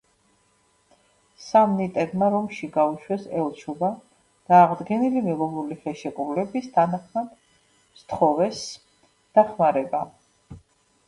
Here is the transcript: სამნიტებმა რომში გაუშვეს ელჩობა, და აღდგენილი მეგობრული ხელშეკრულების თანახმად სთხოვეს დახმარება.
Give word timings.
სამნიტებმა 1.47 2.29
რომში 2.35 2.69
გაუშვეს 2.77 3.27
ელჩობა, 3.41 3.91
და 4.53 4.57
აღდგენილი 4.61 5.21
მეგობრული 5.27 5.77
ხელშეკრულების 5.83 6.71
თანახმად 6.79 7.39
სთხოვეს 8.03 8.65
დახმარება. 9.39 10.03